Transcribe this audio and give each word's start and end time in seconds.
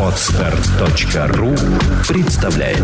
Отстар.ру 0.00 1.54
представляет 2.08 2.82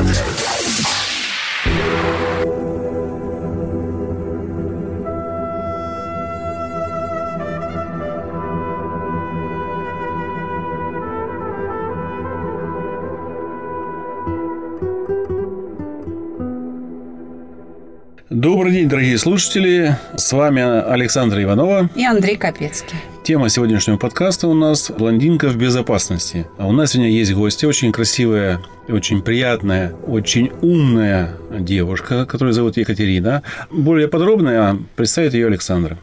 Добрый 18.28 18.72
день, 18.72 18.88
дорогие 18.90 19.16
слушатели. 19.16 19.96
С 20.16 20.32
вами 20.32 20.60
Александра 20.62 21.42
Иванова. 21.42 21.88
И 21.94 22.04
Андрей 22.04 22.36
Капецкий. 22.36 22.98
Тема 23.24 23.48
сегодняшнего 23.50 23.98
подкаста 23.98 24.48
у 24.48 24.54
нас 24.54 24.90
«Блондинка 24.90 25.46
в 25.46 25.56
безопасности». 25.56 26.48
А 26.58 26.66
у 26.66 26.72
нас 26.72 26.90
сегодня 26.90 27.12
есть 27.12 27.32
гости, 27.32 27.64
очень 27.64 27.92
красивая, 27.92 28.60
очень 28.88 29.22
приятная, 29.22 29.92
очень 30.08 30.50
умная 30.60 31.36
девушка, 31.56 32.26
которую 32.26 32.52
зовут 32.52 32.78
Екатерина. 32.78 33.44
Более 33.70 34.08
подробно 34.08 34.76
представит 34.96 35.34
ее 35.34 35.46
Александра. 35.46 35.98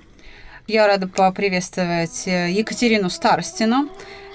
Я 0.65 0.87
рада 0.87 1.09
поприветствовать 1.09 2.25
Екатерину 2.25 3.09
Старостину. 3.09 3.89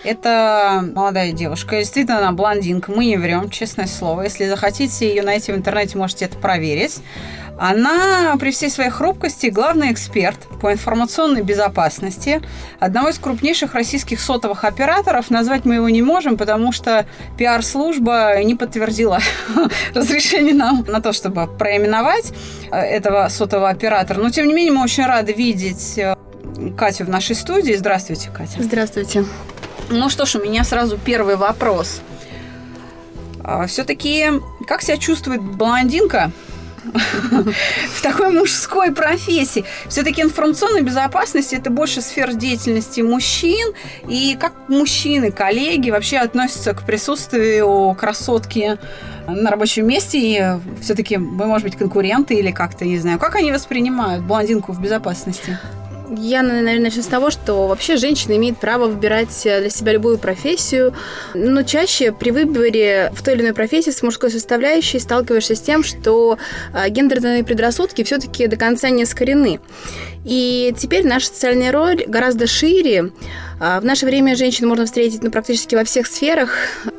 Это 0.05 0.85
молодая 0.95 1.33
девушка, 1.33 1.79
действительно 1.79 2.19
она 2.19 2.33
блондинка, 2.33 2.93
мы 2.93 3.07
не 3.07 3.17
врем, 3.17 3.49
честное 3.49 3.87
слово. 3.87 4.23
Если 4.23 4.47
захотите 4.47 5.09
ее 5.09 5.23
найти 5.23 5.51
в 5.51 5.57
интернете, 5.57 5.97
можете 5.97 6.27
это 6.27 6.37
проверить. 6.37 7.01
Она 7.57 8.37
при 8.39 8.51
всей 8.51 8.69
своей 8.69 8.91
хрупкости 8.91 9.47
главный 9.47 9.93
эксперт 9.93 10.39
по 10.61 10.73
информационной 10.73 11.43
безопасности 11.43 12.43
одного 12.81 13.11
из 13.11 13.19
крупнейших 13.19 13.75
российских 13.75 14.21
сотовых 14.21 14.65
операторов. 14.65 15.31
Назвать 15.31 15.65
мы 15.65 15.77
его 15.77 15.89
не 15.89 16.03
можем, 16.03 16.37
потому 16.37 16.73
что 16.73 17.07
пиар-служба 17.39 18.43
не 18.43 18.57
подтвердила 18.57 19.21
разрешение 19.95 20.55
нам 20.55 20.85
на 20.89 21.01
то, 21.01 21.13
чтобы 21.13 21.47
проименовать 21.47 22.33
э, 22.73 22.77
этого 22.77 23.29
сотового 23.29 23.69
оператора. 23.69 24.21
Но, 24.21 24.31
тем 24.31 24.49
не 24.49 24.55
менее, 24.55 24.73
мы 24.73 24.83
очень 24.83 25.07
рады 25.07 25.33
видеть 25.33 25.97
э, 25.97 26.17
Катю 26.77 27.05
в 27.05 27.09
нашей 27.09 27.37
студии. 27.37 27.75
Здравствуйте, 27.75 28.31
Катя. 28.31 28.63
Здравствуйте. 28.63 29.25
Ну 29.91 30.09
что 30.09 30.27
ж, 30.27 30.37
у 30.37 30.43
меня 30.43 30.65
сразу 30.65 30.99
первый 30.99 31.37
вопрос. 31.37 32.01
А, 33.43 33.67
Все-таки, 33.67 34.31
как 34.67 34.83
себя 34.83 34.97
чувствует 34.97 35.43
блондинка 35.43 36.33
в 37.95 38.03
такой 38.03 38.31
мужской 38.31 38.93
профессии. 38.93 39.65
Все-таки 39.89 40.23
информационная 40.23 40.83
безопасность 40.83 41.53
это 41.53 41.71
больше 41.71 42.01
сфера 42.01 42.33
деятельности 42.33 43.01
мужчин. 43.03 43.75
И 44.09 44.37
как 44.41 44.55
мужчины, 44.69 45.31
коллеги 45.31 45.91
вообще 45.91 46.19
относятся 46.19 46.75
к 46.75 46.83
присутствию 46.85 47.95
красотки 47.95 48.79
на 49.27 49.51
рабочем 49.51 49.87
месте, 49.87 50.19
и 50.19 50.43
все-таки 50.83 51.17
вы, 51.17 51.47
может 51.47 51.65
быть, 51.65 51.77
конкуренты 51.77 52.35
или 52.35 52.51
как-то, 52.51 52.85
не 52.85 52.99
знаю, 52.99 53.19
как 53.19 53.37
они 53.37 53.53
воспринимают 53.53 54.25
блондинку 54.25 54.73
в 54.73 54.81
безопасности? 54.81 55.59
Я, 56.19 56.43
наверное, 56.43 56.79
начну 56.79 57.03
с 57.03 57.07
того, 57.07 57.31
что 57.31 57.67
вообще 57.67 57.97
женщина 57.97 58.37
имеет 58.37 58.59
право 58.59 58.87
выбирать 58.87 59.47
э, 59.47 59.61
для 59.61 59.71
себя 59.71 59.93
любую 59.93 60.19
профессию, 60.19 60.95
но 61.35 61.63
чаще 61.63 62.13
при 62.13 62.31
выборе 62.31 63.11
в 63.15 63.23
той 63.23 63.35
или 63.35 63.43
иной 63.43 63.55
профессии 63.55 63.91
с 63.91 64.03
мужской 64.03 64.31
составляющей 64.31 64.99
сталкиваешься 64.99 65.55
с 65.55 65.61
тем, 65.61 65.83
что 65.83 66.39
э, 66.73 66.89
гендерные 66.89 67.45
предрассудки 67.45 68.05
все-таки 68.05 68.47
до 68.47 68.57
конца 68.57 68.91
не 68.91 69.05
скорены. 69.05 69.61
И 70.25 70.75
теперь 70.79 71.07
наша 71.07 71.27
социальная 71.27 71.71
роль 71.71 72.05
гораздо 72.07 72.47
шире. 72.47 73.13
А, 73.61 73.81
в 73.81 73.85
наше 73.85 74.07
время 74.07 74.37
женщин 74.37 74.69
можно 74.69 74.87
встретить 74.87 75.23
ну, 75.23 75.31
практически 75.31 75.75
во 75.75 75.85
всех 75.85 76.07
сферах 76.07 76.57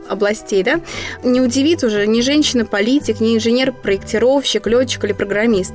областей. 0.07 0.63
Да? 0.63 0.81
Не 1.23 1.41
удивит 1.41 1.83
уже 1.83 2.05
ни 2.07 2.21
женщина-политик, 2.21 3.19
ни 3.19 3.35
инженер-проектировщик, 3.35 4.67
летчик 4.67 5.03
или 5.03 5.13
программист. 5.13 5.73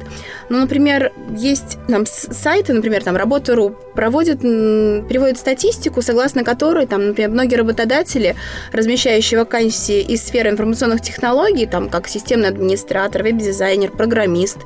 Ну, 0.49 0.59
например, 0.59 1.13
есть 1.37 1.79
там 1.89 2.07
сайты, 2.07 2.73
например, 2.73 3.03
там 3.03 3.17
Работа.ру 3.17 3.75
проводят, 3.95 4.41
приводят 4.41 5.39
статистику, 5.39 6.01
согласно 6.03 6.45
которой, 6.45 6.87
там, 6.87 7.09
например, 7.09 7.31
многие 7.31 7.57
работодатели, 7.57 8.37
размещающие 8.73 9.39
вакансии 9.39 10.01
из 10.01 10.23
сферы 10.23 10.51
информационных 10.51 11.03
технологий, 11.03 11.67
там, 11.67 11.89
как 11.89 12.09
системный 12.09 12.49
администратор, 12.49 13.23
веб-дизайнер, 13.23 13.91
программист, 13.91 14.59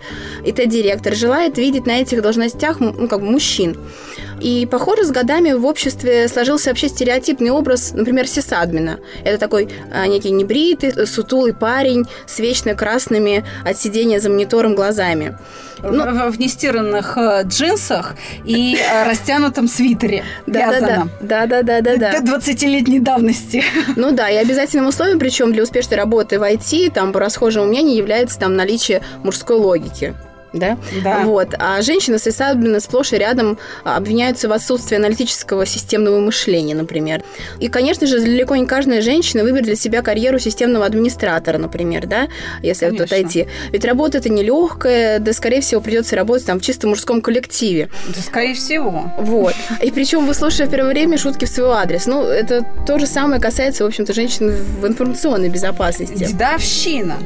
ИТ-директор, 0.44 1.14
желает 1.14 1.58
видеть 1.58 1.86
на 1.86 2.00
этих 2.00 2.22
должностях 2.22 2.73
ролях 2.80 2.96
ну, 2.98 3.08
как 3.08 3.20
бы 3.20 3.30
мужчин. 3.30 3.76
И, 4.40 4.66
похоже, 4.70 5.04
с 5.04 5.10
годами 5.10 5.52
в 5.52 5.64
обществе 5.64 6.28
сложился 6.28 6.70
вообще 6.70 6.88
стереотипный 6.88 7.50
образ, 7.50 7.92
например, 7.92 8.26
сисадмина. 8.26 8.98
Это 9.24 9.38
такой 9.38 9.68
а, 9.92 10.06
некий 10.06 10.30
небритый, 10.30 11.06
сутулый 11.06 11.54
парень 11.54 12.04
с 12.26 12.38
вечно 12.40 12.74
красными 12.74 13.44
от 13.64 13.78
сидения 13.78 14.20
за 14.20 14.30
монитором 14.30 14.74
глазами. 14.74 15.38
Ну, 15.82 16.04
в, 16.04 16.32
в 16.32 16.40
нестиранных 16.40 17.16
э, 17.18 17.42
джинсах 17.44 18.14
и 18.44 18.76
э, 18.76 19.04
растянутом 19.08 19.68
свитере. 19.68 20.24
Да, 20.46 20.80
да, 20.80 21.06
да, 21.20 21.46
да, 21.46 21.62
да, 21.62 21.80
да, 21.80 21.96
да. 21.96 22.20
20-летней 22.20 23.00
давности. 23.00 23.62
Ну 23.96 24.12
да, 24.12 24.28
и 24.28 24.36
обязательным 24.36 24.86
условием, 24.86 25.18
причем 25.18 25.52
для 25.52 25.62
успешной 25.62 25.98
работы 25.98 26.38
в 26.38 26.42
IT, 26.42 26.92
там 26.92 27.12
по 27.12 27.20
расхожему 27.20 27.66
мнению 27.66 27.96
является 27.96 28.38
там 28.38 28.56
наличие 28.56 29.02
мужской 29.22 29.56
логики 29.56 30.14
да? 30.54 30.78
Да. 31.02 31.22
Вот. 31.24 31.54
А 31.58 31.82
женщины 31.82 32.18
с 32.18 32.26
особенно 32.26 32.80
сплошь 32.80 33.12
и 33.12 33.16
рядом 33.16 33.58
обвиняются 33.84 34.48
в 34.48 34.52
отсутствии 34.52 34.96
аналитического 34.96 35.66
системного 35.66 36.20
мышления, 36.20 36.74
например. 36.74 37.22
И, 37.60 37.68
конечно 37.68 38.06
же, 38.06 38.20
далеко 38.20 38.56
не 38.56 38.66
каждая 38.66 39.02
женщина 39.02 39.42
выберет 39.42 39.64
для 39.64 39.76
себя 39.76 40.02
карьеру 40.02 40.38
системного 40.38 40.86
администратора, 40.86 41.58
например, 41.58 42.06
да, 42.06 42.28
если 42.62 42.86
конечно. 42.86 43.04
вот 43.04 43.12
отойти. 43.12 43.46
Ведь 43.70 43.84
работа 43.84 44.18
это 44.18 44.28
нелегкая, 44.28 45.18
да, 45.18 45.32
скорее 45.32 45.60
всего, 45.60 45.80
придется 45.80 46.16
работать 46.16 46.46
там 46.46 46.60
в 46.60 46.62
чисто 46.62 46.86
мужском 46.86 47.20
коллективе. 47.20 47.88
Да, 48.08 48.20
скорее 48.20 48.54
всего. 48.54 49.12
Вот. 49.18 49.54
И 49.82 49.90
причем, 49.90 50.26
вы 50.26 50.34
слушая 50.34 50.66
в 50.66 50.70
первое 50.70 50.90
время 50.90 51.18
шутки 51.18 51.44
в 51.44 51.48
свой 51.48 51.70
адрес. 51.70 52.06
Ну, 52.06 52.22
это 52.22 52.66
то 52.86 52.98
же 52.98 53.06
самое 53.06 53.40
касается, 53.40 53.84
в 53.84 53.86
общем-то, 53.86 54.12
женщин 54.12 54.50
в 54.50 54.86
информационной 54.86 55.48
безопасности. 55.48 56.24
Дедовщина. 56.24 57.16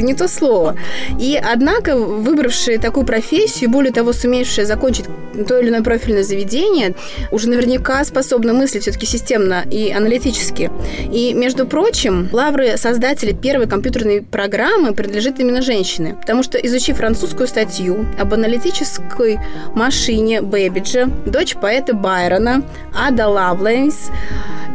Не 0.00 0.14
то 0.14 0.28
слово. 0.28 0.76
И, 1.18 1.40
однако, 1.42 1.96
выбравшие 1.96 2.65
выбравшие 2.66 2.78
такую 2.78 3.06
профессию, 3.06 3.70
более 3.70 3.92
того, 3.92 4.12
сумевшие 4.12 4.66
закончить 4.66 5.06
то 5.48 5.58
или 5.58 5.68
иное 5.68 5.82
профильное 5.82 6.22
заведение, 6.22 6.94
уже 7.30 7.48
наверняка 7.48 8.04
способны 8.04 8.52
мыслить 8.52 8.82
все-таки 8.82 9.06
системно 9.06 9.64
и 9.70 9.92
аналитически. 9.92 10.70
И, 11.12 11.32
между 11.34 11.66
прочим, 11.66 12.28
лавры 12.32 12.76
создателей 12.76 13.34
первой 13.34 13.68
компьютерной 13.68 14.22
программы 14.22 14.94
принадлежит 14.94 15.38
именно 15.38 15.62
женщине, 15.62 16.16
потому 16.20 16.42
что, 16.42 16.58
изучив 16.58 16.96
французскую 16.96 17.46
статью 17.46 18.06
об 18.18 18.34
аналитической 18.34 19.38
машине 19.74 20.40
Бэббиджа, 20.42 21.06
дочь 21.26 21.54
поэта 21.54 21.94
Байрона, 21.94 22.62
Ада 22.94 23.28
Лавлейс, 23.28 24.10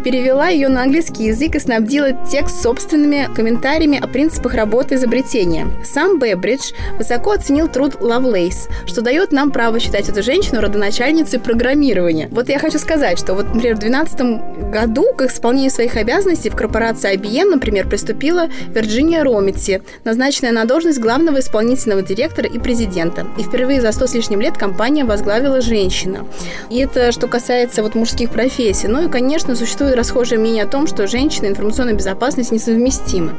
перевела 0.03 0.47
ее 0.47 0.67
на 0.67 0.83
английский 0.83 1.25
язык 1.25 1.55
и 1.55 1.59
снабдила 1.59 2.11
текст 2.29 2.61
собственными 2.61 3.29
комментариями 3.35 3.99
о 4.01 4.07
принципах 4.07 4.55
работы 4.55 4.95
изобретения. 4.95 5.67
Сам 5.83 6.19
Бэбридж 6.19 6.71
высоко 6.97 7.31
оценил 7.31 7.67
труд 7.67 7.80
Лавлейс, 7.99 8.67
что 8.85 9.01
дает 9.01 9.31
нам 9.31 9.51
право 9.51 9.79
считать 9.79 10.09
эту 10.09 10.23
женщину 10.23 10.61
родоначальницей 10.61 11.39
программирования. 11.39 12.27
Вот 12.31 12.49
я 12.49 12.59
хочу 12.59 12.79
сказать, 12.79 13.19
что 13.19 13.33
вот, 13.33 13.53
например, 13.53 13.75
в 13.75 13.79
2012 13.79 14.71
году 14.71 15.13
к 15.13 15.23
исполнению 15.23 15.71
своих 15.71 15.95
обязанностей 15.95 16.49
в 16.49 16.55
корпорации 16.55 17.15
IBM, 17.15 17.51
например, 17.51 17.87
приступила 17.87 18.47
Вирджиния 18.67 19.23
Ромити, 19.23 19.81
назначенная 20.03 20.51
на 20.51 20.65
должность 20.65 20.99
главного 20.99 21.39
исполнительного 21.39 22.01
директора 22.01 22.47
и 22.47 22.59
президента. 22.59 23.27
И 23.37 23.43
впервые 23.43 23.81
за 23.81 23.91
100 23.91 24.07
с 24.07 24.13
лишним 24.13 24.41
лет 24.41 24.57
компания 24.57 25.03
возглавила 25.03 25.61
женщина. 25.61 26.25
И 26.69 26.79
это 26.79 27.11
что 27.11 27.27
касается 27.27 27.83
вот 27.83 27.95
мужских 27.95 28.29
профессий. 28.29 28.87
Ну 28.87 29.07
и, 29.07 29.09
конечно, 29.09 29.55
существует 29.55 29.95
расхожее 29.95 30.39
мнение 30.39 30.63
о 30.63 30.67
том, 30.67 30.87
что 30.87 31.07
женщина 31.07 31.45
и 31.45 31.49
информационная 31.49 31.93
безопасность 31.93 32.51
несовместимы. 32.51 33.33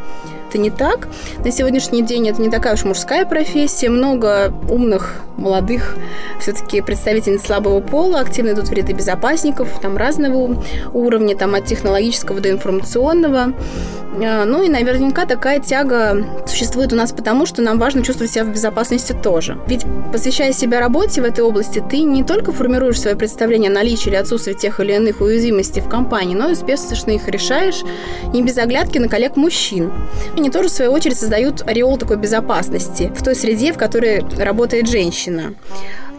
Это 0.52 0.60
не 0.60 0.70
так. 0.70 1.08
На 1.42 1.50
сегодняшний 1.50 2.02
день 2.02 2.28
это 2.28 2.42
не 2.42 2.50
такая 2.50 2.74
уж 2.74 2.84
мужская 2.84 3.24
профессия. 3.24 3.88
Много 3.88 4.52
умных, 4.68 5.14
молодых, 5.38 5.96
все-таки 6.40 6.82
представительниц 6.82 7.42
слабого 7.42 7.80
пола 7.80 8.20
активно 8.20 8.50
идут 8.50 8.68
в 8.68 8.72
ряды 8.72 8.92
безопасников, 8.92 9.80
там 9.80 9.96
разного 9.96 10.62
уровня, 10.92 11.34
там 11.34 11.54
от 11.54 11.64
технологического 11.64 12.40
до 12.40 12.50
информационного. 12.50 13.54
А, 14.20 14.44
ну 14.44 14.62
и 14.62 14.68
наверняка 14.68 15.24
такая 15.24 15.58
тяга 15.58 16.24
существует 16.46 16.92
у 16.92 16.96
нас 16.96 17.12
потому, 17.12 17.46
что 17.46 17.62
нам 17.62 17.78
важно 17.78 18.02
чувствовать 18.02 18.30
себя 18.30 18.44
в 18.44 18.52
безопасности 18.52 19.14
тоже. 19.20 19.58
Ведь 19.66 19.86
посвящая 20.12 20.52
себя 20.52 20.80
работе 20.80 21.22
в 21.22 21.24
этой 21.24 21.40
области, 21.40 21.82
ты 21.88 22.02
не 22.02 22.22
только 22.22 22.52
формируешь 22.52 23.00
свое 23.00 23.16
представление 23.16 23.70
о 23.70 23.74
наличии 23.74 24.08
или 24.08 24.16
отсутствии 24.16 24.52
тех 24.52 24.80
или 24.80 24.92
иных 24.92 25.20
уязвимостей 25.20 25.80
в 25.80 25.88
компании, 25.88 26.34
но 26.34 26.50
и 26.50 26.52
успешно 26.52 27.12
их 27.12 27.26
решаешь 27.28 27.82
не 28.32 28.42
без 28.42 28.58
оглядки 28.58 28.98
на 28.98 29.08
коллег-мужчин. 29.08 29.90
Они 30.42 30.50
тоже, 30.50 30.70
в 30.70 30.72
свою 30.72 30.90
очередь, 30.90 31.16
создают 31.16 31.62
ореол 31.68 31.96
такой 31.96 32.16
безопасности 32.16 33.12
в 33.14 33.22
той 33.22 33.36
среде, 33.36 33.72
в 33.72 33.78
которой 33.78 34.24
работает 34.36 34.88
женщина. 34.88 35.54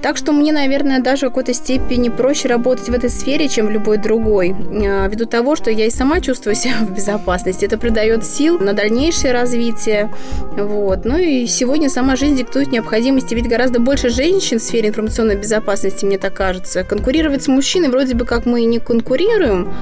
Так 0.01 0.15
что 0.15 0.31
мне, 0.31 0.53
наверное, 0.53 1.01
даже 1.01 1.25
в 1.25 1.29
какой-то 1.29 1.53
степени 1.53 2.07
проще 2.07 2.47
работать 2.47 2.87
в 2.87 2.93
этой 2.93 3.09
сфере, 3.09 3.49
чем 3.49 3.67
в 3.67 3.71
любой 3.71 3.97
другой. 3.97 4.55
А, 4.55 5.09
ввиду 5.09 5.25
того, 5.25 5.57
что 5.57 5.71
я 5.71 5.87
и 5.87 5.89
сама 5.89 6.21
чувствую 6.21 6.55
себя 6.55 6.75
в 6.79 6.95
безопасности. 6.95 7.65
Это 7.65 7.77
придает 7.77 8.25
сил 8.25 8.59
на 8.59 8.71
дальнейшее 8.71 9.33
развитие. 9.33 10.09
Вот. 10.57 11.03
Ну 11.03 11.17
и 11.17 11.45
сегодня 11.45 11.89
сама 11.89 12.15
жизнь 12.15 12.37
диктует 12.37 12.71
необходимости. 12.71 13.35
Ведь 13.35 13.49
гораздо 13.49 13.81
больше 13.81 14.07
женщин 14.07 14.59
в 14.59 14.61
сфере 14.61 14.87
информационной 14.87 15.35
безопасности, 15.35 16.05
мне 16.05 16.17
так 16.17 16.33
кажется. 16.33 16.85
Конкурировать 16.85 17.43
с 17.43 17.49
мужчиной 17.49 17.89
вроде 17.89 18.15
бы 18.15 18.23
как 18.23 18.45
мы 18.45 18.61
и 18.61 18.65
не 18.65 18.79
конкурируем, 18.79 19.73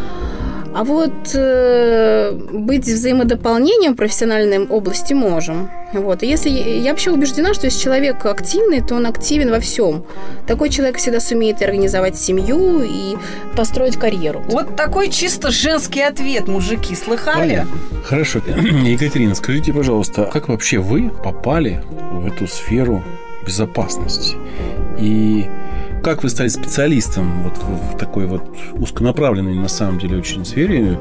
а 0.73 0.83
вот 0.83 1.11
э, 1.33 2.31
быть 2.31 2.85
взаимодополнением 2.85 3.93
в 3.93 3.95
профессиональной 3.97 4.65
области 4.67 5.13
можем. 5.13 5.69
Вот. 5.93 6.23
И 6.23 6.27
если 6.27 6.49
я 6.49 6.91
вообще 6.91 7.11
убеждена, 7.11 7.53
что 7.53 7.65
если 7.65 7.79
человек 7.79 8.25
активный, 8.25 8.81
то 8.81 8.95
он 8.95 9.05
активен 9.05 9.51
во 9.51 9.59
всем. 9.59 10.05
Такой 10.47 10.69
человек 10.69 10.97
всегда 10.97 11.19
сумеет 11.19 11.61
и 11.61 11.65
организовать 11.65 12.17
семью, 12.17 12.81
и 12.83 13.17
построить 13.55 13.97
карьеру. 13.97 14.43
Вот 14.47 14.75
такой 14.77 15.09
чисто 15.09 15.51
женский 15.51 16.01
ответ, 16.01 16.47
мужики, 16.47 16.95
слыхали? 16.95 17.39
Понятно. 17.49 17.71
Хорошо. 18.05 18.39
Екатерина, 18.47 19.35
скажите, 19.35 19.73
пожалуйста, 19.73 20.29
как 20.31 20.47
вообще 20.47 20.77
вы 20.77 21.09
попали 21.09 21.83
в 22.11 22.25
эту 22.25 22.47
сферу 22.47 23.03
безопасности? 23.45 24.37
И 24.97 25.49
как 26.03 26.23
вы 26.23 26.29
стали 26.29 26.47
специалистом 26.47 27.43
вот 27.43 27.57
в 27.57 27.97
такой 27.97 28.25
вот 28.25 28.43
узконаправленной, 28.73 29.55
на 29.55 29.67
самом 29.67 29.99
деле, 29.99 30.17
очень 30.17 30.45
сфере, 30.45 30.99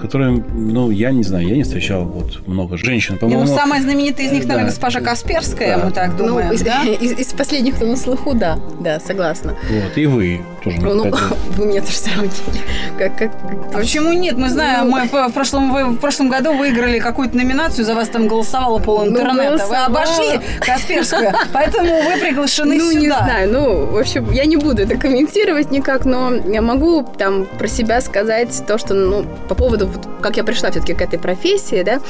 в 0.00 0.02
которой, 0.02 0.42
ну, 0.54 0.90
я 0.90 1.10
не 1.10 1.22
знаю, 1.22 1.46
я 1.46 1.54
не 1.54 1.62
встречал 1.62 2.04
вот 2.04 2.46
много 2.46 2.78
женщин, 2.78 3.18
по-моему. 3.18 3.44
Ну, 3.44 3.54
самая 3.54 3.82
знаменитая 3.82 4.26
из 4.26 4.32
них, 4.32 4.42
наверное, 4.44 4.64
да. 4.64 4.70
госпожа 4.70 5.00
Касперская, 5.00 5.76
да. 5.76 5.84
мы 5.84 5.92
так 5.92 6.12
ну, 6.18 6.26
думаем, 6.28 6.48
ну, 6.48 6.54
из, 6.54 6.62
да? 6.62 6.82
Из, 7.00 7.12
из 7.18 7.32
последних, 7.34 7.76
кто 7.76 7.84
на 7.84 7.96
слуху, 7.96 8.32
да, 8.34 8.58
да, 8.80 8.98
согласна. 8.98 9.56
Вот, 9.68 9.98
и 9.98 10.06
вы 10.06 10.40
тоже. 10.64 10.80
Ну, 10.80 10.94
ну 10.94 11.12
вы 11.56 11.66
меня 11.66 11.82
тоже 11.82 11.96
сравнили. 11.96 12.32
Как, 12.98 13.16
как, 13.16 13.30
а 13.72 13.78
почему 13.78 14.12
нет? 14.12 14.36
Мы 14.36 14.50
знаем, 14.50 14.88
ну, 14.88 14.96
мы 14.96 15.28
в 15.28 15.32
прошлом, 15.32 15.72
вы, 15.72 15.84
в 15.84 15.96
прошлом 15.96 16.28
году 16.28 16.52
выиграли 16.52 16.98
какую-то 16.98 17.36
номинацию, 17.36 17.84
за 17.84 17.94
вас 17.94 18.08
там 18.08 18.28
голосовало 18.28 18.78
пол 18.78 19.04
ну, 19.04 19.10
интернета. 19.10 19.58
Ну, 19.58 19.68
вы 19.68 19.76
обошли 19.76 20.40
Касперскую, 20.60 21.32
поэтому 21.52 22.02
вы 22.02 22.20
приглашены 22.20 22.76
ну, 22.76 22.90
сюда. 22.90 22.94
Ну, 22.94 23.00
не 23.00 23.06
знаю, 23.06 23.52
ну, 23.52 23.86
в 23.86 23.96
общем, 23.98 24.30
я 24.32 24.44
не 24.44 24.56
буду 24.56 24.82
это 24.82 24.96
комментировать 24.96 25.70
никак, 25.70 26.04
но 26.04 26.34
я 26.34 26.62
могу 26.62 27.02
там 27.16 27.46
про 27.46 27.68
себя 27.68 28.00
сказать 28.00 28.62
то, 28.66 28.76
что, 28.76 28.94
ну, 28.94 29.24
по 29.48 29.54
поводу, 29.54 29.89
вот, 29.90 30.08
как 30.20 30.36
я 30.36 30.44
пришла 30.44 30.70
все-таки 30.70 30.94
к 30.94 31.02
этой 31.02 31.18
профессии, 31.18 31.82
да, 31.82 32.00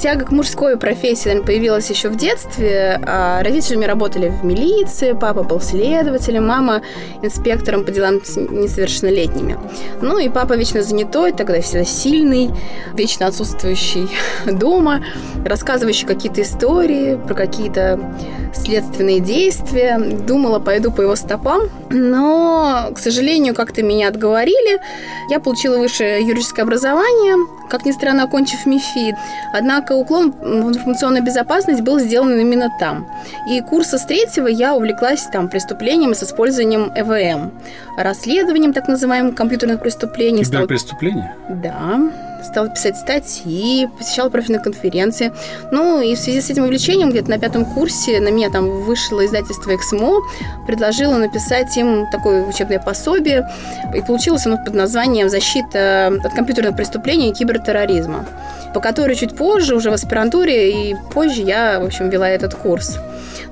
тяга 0.00 0.24
к 0.24 0.30
мужской 0.30 0.76
профессии 0.76 1.28
наверное, 1.28 1.46
появилась 1.46 1.90
еще 1.90 2.08
в 2.08 2.16
детстве. 2.16 3.00
А 3.06 3.42
родители 3.42 3.84
работали 3.84 4.28
в 4.28 4.44
милиции, 4.44 5.12
папа 5.12 5.42
был 5.42 5.60
следователем, 5.60 6.46
мама 6.46 6.82
инспектором 7.22 7.84
по 7.84 7.90
делам 7.90 8.24
с 8.24 8.36
несовершеннолетними. 8.36 9.58
Ну 10.00 10.18
и 10.18 10.28
папа 10.28 10.54
вечно 10.54 10.82
занятой, 10.82 11.32
тогда 11.32 11.60
всегда 11.60 11.84
сильный, 11.84 12.50
вечно 12.94 13.26
отсутствующий 13.26 14.08
дома, 14.46 15.04
рассказывающий 15.44 16.06
какие-то 16.06 16.42
истории 16.42 17.16
про 17.16 17.34
какие-то 17.34 17.98
следственные 18.54 19.20
действия. 19.20 19.98
Думала, 19.98 20.58
пойду 20.58 20.92
по 20.92 21.02
его 21.02 21.16
стопам, 21.16 21.62
но, 21.90 22.90
к 22.94 22.98
сожалению, 22.98 23.54
как-то 23.54 23.82
меня 23.82 24.08
отговорили. 24.08 24.80
Я 25.28 25.40
получила 25.40 25.78
высшее 25.78 26.20
юридическое 26.22 26.64
образование, 26.64 27.23
как 27.68 27.84
ни 27.86 27.92
странно, 27.92 28.24
окончив 28.24 28.66
МИФИД. 28.66 29.16
Однако 29.52 29.92
уклон 29.92 30.32
в 30.32 30.68
информационную 30.68 31.22
безопасность 31.24 31.80
был 31.82 31.98
сделан 31.98 32.38
именно 32.38 32.70
там. 32.78 33.06
И 33.48 33.60
курса 33.60 33.98
с 33.98 34.06
третьего 34.06 34.46
я 34.46 34.74
увлеклась 34.74 35.24
там 35.32 35.48
преступлениями 35.48 36.14
с 36.14 36.22
использованием 36.22 36.92
ЭВМ, 36.94 37.52
расследованием 37.96 38.72
так 38.72 38.88
называемых 38.88 39.34
компьютерных 39.34 39.80
преступлений. 39.80 40.44
Киберпреступления? 40.44 41.34
Да 41.48 42.00
стала 42.44 42.68
писать 42.68 42.96
статьи, 42.96 43.88
посещала 43.98 44.28
профильные 44.28 44.62
конференции. 44.62 45.32
Ну, 45.70 46.00
и 46.00 46.14
в 46.14 46.18
связи 46.18 46.40
с 46.40 46.50
этим 46.50 46.64
увлечением 46.64 47.10
где-то 47.10 47.30
на 47.30 47.38
пятом 47.38 47.64
курсе 47.64 48.20
на 48.20 48.28
меня 48.28 48.50
там 48.50 48.68
вышло 48.82 49.24
издательство 49.24 49.74
«Эксмо», 49.74 50.20
предложило 50.66 51.16
написать 51.16 51.76
им 51.76 52.06
такое 52.10 52.46
учебное 52.46 52.78
пособие, 52.78 53.48
и 53.94 54.00
получилось 54.02 54.46
оно 54.46 54.58
под 54.58 54.74
названием 54.74 55.28
«Защита 55.28 56.12
от 56.22 56.34
компьютерных 56.34 56.76
преступлений 56.76 57.30
и 57.30 57.32
кибертерроризма», 57.32 58.26
по 58.72 58.80
которой 58.80 59.16
чуть 59.16 59.36
позже, 59.36 59.74
уже 59.74 59.90
в 59.90 59.94
аспирантуре, 59.94 60.90
и 60.90 60.96
позже 61.12 61.42
я, 61.42 61.80
в 61.80 61.84
общем, 61.84 62.10
вела 62.10 62.28
этот 62.28 62.54
курс. 62.54 62.98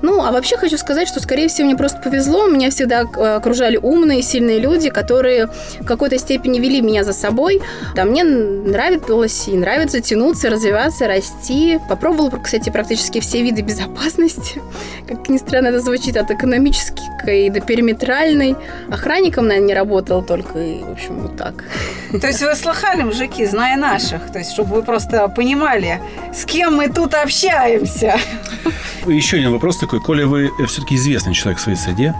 Ну, 0.03 0.21
а 0.21 0.33
вообще 0.33 0.57
хочу 0.57 0.77
сказать, 0.77 1.07
что, 1.07 1.21
скорее 1.21 1.47
всего, 1.47 1.65
мне 1.65 1.77
просто 1.77 1.97
повезло. 1.97 2.45
Меня 2.47 2.69
всегда 2.71 3.03
э, 3.03 3.35
окружали 3.35 3.77
умные, 3.77 4.21
сильные 4.21 4.59
люди, 4.59 4.89
которые 4.89 5.47
в 5.79 5.85
какой-то 5.85 6.17
степени 6.17 6.59
вели 6.59 6.81
меня 6.81 7.05
за 7.05 7.13
собой. 7.13 7.61
Да, 7.95 8.03
мне 8.03 8.25
нравилось 8.25 9.47
и 9.47 9.55
нравится 9.55 10.01
тянуться, 10.01 10.49
развиваться, 10.49 11.07
расти. 11.07 11.79
Попробовала, 11.87 12.31
кстати, 12.31 12.69
практически 12.69 13.21
все 13.21 13.41
виды 13.41 13.61
безопасности. 13.61 14.61
Как 15.07 15.29
ни 15.29 15.37
странно 15.37 15.67
это 15.67 15.79
звучит, 15.79 16.17
от 16.17 16.29
экономической 16.29 17.49
до 17.49 17.61
периметральной. 17.61 18.57
Охранником, 18.91 19.47
наверное, 19.47 19.67
не 19.67 19.73
работала 19.73 20.21
только, 20.21 20.59
и, 20.59 20.83
в 20.83 20.91
общем, 20.91 21.21
вот 21.21 21.37
так. 21.37 21.63
То 22.19 22.27
есть 22.27 22.41
вы 22.41 22.53
слыхали, 22.55 23.03
мужики, 23.03 23.45
зная 23.45 23.77
наших? 23.77 24.33
То 24.33 24.39
есть, 24.39 24.51
чтобы 24.51 24.75
вы 24.75 24.83
просто 24.83 25.29
понимали, 25.29 26.01
с 26.33 26.43
кем 26.43 26.75
мы 26.75 26.89
тут 26.89 27.13
общаемся? 27.13 28.17
Еще 29.05 29.37
один 29.37 29.51
вопрос 29.51 29.77
такой. 29.77 29.99
Коля, 29.99 30.25
вы 30.25 30.51
все-таки 30.67 30.95
известный 30.95 31.33
человек 31.33 31.59
в 31.59 31.61
своей 31.61 31.77
среде. 31.77 32.15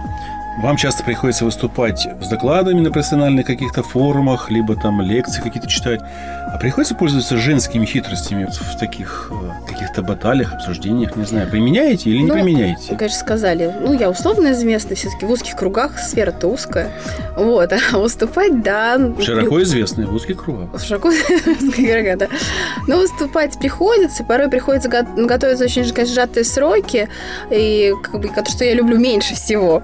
Вам 0.58 0.76
часто 0.76 1.02
приходится 1.02 1.44
выступать 1.44 2.06
с 2.20 2.28
докладами 2.28 2.80
на 2.80 2.90
профессиональных 2.92 3.44
каких-то 3.44 3.82
форумах, 3.82 4.50
либо 4.50 4.76
там 4.76 5.00
лекции 5.02 5.42
какие-то 5.42 5.68
читать. 5.68 6.00
А 6.54 6.58
приходится 6.58 6.94
пользоваться 6.94 7.36
женскими 7.36 7.84
хитростями 7.84 8.46
в 8.48 8.78
таких 8.78 9.32
э, 9.32 9.68
каких-то 9.68 10.02
баталиях, 10.02 10.54
обсуждениях, 10.54 11.16
не 11.16 11.24
знаю, 11.24 11.50
применяете 11.50 12.10
или 12.10 12.18
не 12.18 12.26
ну, 12.26 12.34
применяете? 12.34 12.94
конечно, 12.94 13.18
сказали. 13.18 13.74
Ну, 13.80 13.92
я 13.92 14.08
условно 14.08 14.52
известна, 14.52 14.94
все-таки 14.94 15.26
в 15.26 15.30
узких 15.32 15.56
кругах, 15.56 15.98
сфера-то 15.98 16.46
узкая. 16.46 16.92
Вот, 17.36 17.72
а 17.92 17.98
выступать, 17.98 18.62
да. 18.62 19.00
Широко 19.20 19.60
известная 19.62 20.06
в 20.06 20.14
узких 20.14 20.44
кругах. 20.44 20.80
Широко 20.80 21.10
известная, 21.12 22.16
да. 22.16 22.28
Но 22.86 22.98
выступать 22.98 23.58
приходится, 23.58 24.22
порой 24.22 24.48
приходится 24.48 24.88
готовиться 24.88 25.64
очень 25.64 25.84
сжатые 25.84 26.44
сроки, 26.44 27.08
и 27.50 27.92
как 28.04 28.20
бы, 28.20 28.30
что 28.48 28.64
я 28.64 28.74
люблю 28.74 28.96
меньше 28.96 29.34
всего. 29.34 29.82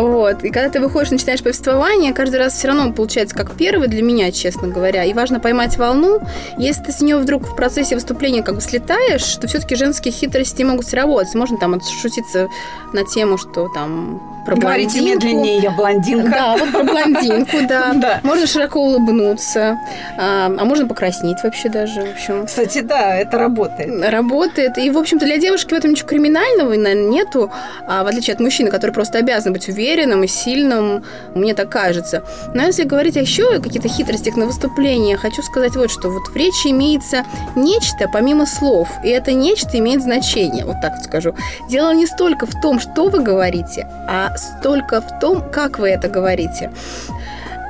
Вот. 0.00 0.44
И 0.44 0.50
когда 0.50 0.68
ты 0.68 0.80
выходишь, 0.80 1.10
начинаешь 1.10 1.42
повествование, 1.42 2.12
каждый 2.12 2.36
раз 2.36 2.54
все 2.54 2.68
равно 2.68 2.92
получается 2.92 3.34
как 3.34 3.54
первый 3.54 3.88
для 3.88 4.02
меня, 4.02 4.30
честно 4.32 4.68
говоря. 4.68 5.04
И 5.04 5.12
важно 5.12 5.40
поймать 5.40 5.76
волну. 5.76 6.20
Если 6.58 6.84
ты 6.84 6.92
с 6.92 7.00
нее 7.00 7.16
вдруг 7.18 7.46
в 7.46 7.56
процессе 7.56 7.94
выступления 7.94 8.42
как 8.42 8.56
бы 8.56 8.60
слетаешь, 8.60 9.36
то 9.36 9.46
все-таки 9.46 9.74
женские 9.76 10.12
хитрости 10.12 10.62
могут 10.62 10.86
сработать. 10.86 11.34
Можно 11.34 11.58
там 11.58 11.74
отшутиться 11.74 12.48
на 12.92 13.04
тему, 13.04 13.38
что 13.38 13.68
там 13.68 14.20
про 14.46 14.54
Говорите 14.54 15.00
блондинку. 15.00 15.26
медленнее, 15.26 15.58
я 15.58 15.70
блондинка. 15.72 16.30
Да, 16.30 16.56
вот 16.56 16.70
про 16.70 16.84
блондинку, 16.84 17.56
да. 17.68 17.92
да. 17.96 18.20
Можно 18.22 18.46
широко 18.46 18.80
улыбнуться, 18.80 19.78
а, 20.16 20.46
а 20.46 20.64
можно 20.64 20.86
покраснеть 20.86 21.38
вообще 21.42 21.68
даже. 21.68 22.02
В 22.02 22.12
общем. 22.12 22.46
Кстати, 22.46 22.80
да, 22.80 23.16
это 23.16 23.38
работает. 23.38 24.08
Работает. 24.08 24.78
И, 24.78 24.88
в 24.90 24.98
общем-то, 24.98 25.26
для 25.26 25.38
девушки 25.38 25.74
в 25.74 25.76
этом 25.76 25.90
ничего 25.90 26.08
криминального, 26.08 26.68
наверное, 26.74 26.94
нету, 26.94 27.50
а, 27.88 28.04
в 28.04 28.06
отличие 28.06 28.34
от 28.34 28.40
мужчины, 28.40 28.70
который 28.70 28.92
просто 28.92 29.18
обязан 29.18 29.52
быть 29.52 29.66
уверенным 29.86 30.24
и 30.24 30.26
сильным, 30.26 31.04
мне 31.34 31.54
так 31.54 31.70
кажется. 31.70 32.22
Но 32.54 32.62
если 32.62 32.84
говорить 32.84 33.16
еще 33.16 33.56
о 33.56 33.60
каких-то 33.60 33.88
хитростях 33.88 34.36
на 34.36 34.46
выступление, 34.46 35.16
хочу 35.16 35.42
сказать 35.42 35.76
вот 35.76 35.90
что. 35.90 36.10
Вот 36.10 36.28
в 36.28 36.36
речи 36.36 36.68
имеется 36.68 37.24
нечто 37.54 38.08
помимо 38.12 38.46
слов, 38.46 38.88
и 39.04 39.08
это 39.08 39.32
нечто 39.32 39.78
имеет 39.78 40.02
значение, 40.02 40.64
вот 40.64 40.80
так 40.82 40.94
вот 40.96 41.04
скажу. 41.04 41.34
Дело 41.70 41.94
не 41.94 42.06
столько 42.06 42.46
в 42.46 42.60
том, 42.60 42.80
что 42.80 43.08
вы 43.08 43.22
говорите, 43.22 43.86
а 44.08 44.36
столько 44.36 45.00
в 45.00 45.20
том, 45.20 45.42
как 45.52 45.78
вы 45.78 45.88
это 45.90 46.08
говорите. 46.08 46.70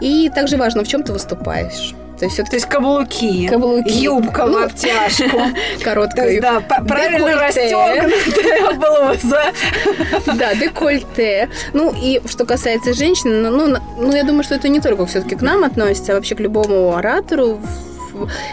И 0.01 0.31
также 0.35 0.57
важно, 0.57 0.85
в 0.85 0.89
чем 0.89 1.03
ты 1.03 1.13
выступаешь. 1.13 1.95
То 2.19 2.25
есть, 2.25 2.37
То 2.37 2.55
есть 2.55 2.67
каблуки, 2.67 3.47
каблуки, 3.47 3.91
юбка 3.91 4.47
ну, 4.47 4.61
в 4.61 4.65
обтяжку. 4.65 5.39
Короткая 5.85 6.33
юбка. 6.33 6.63
Да, 6.69 6.85
правильно 6.89 7.39
расстегнутая 7.39 8.73
блуза. 8.75 9.43
Да, 10.35 10.55
декольте. 10.55 11.51
Ну, 11.75 11.93
и 11.95 12.21
что 12.27 12.47
касается 12.47 12.95
женщин, 12.95 13.43
ну, 13.43 13.51
ну, 13.51 13.79
ну, 13.99 14.15
я 14.15 14.25
думаю, 14.25 14.45
что 14.45 14.55
это 14.55 14.69
не 14.69 14.81
только 14.81 15.05
все-таки 15.07 15.37
к 15.37 15.43
нам 15.43 15.63
относится, 15.65 16.13
а 16.13 16.15
вообще 16.15 16.35
к 16.35 16.41
любому 16.41 16.97
оратору. 16.97 17.61